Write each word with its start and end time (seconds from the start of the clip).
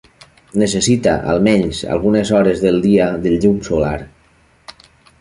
Necessita 0.61 1.13
almenys 1.33 1.83
algunes 1.97 2.33
hores 2.39 2.65
del 2.65 2.83
dia 2.89 3.13
de 3.27 3.37
llum 3.39 3.63
solar. 3.71 3.97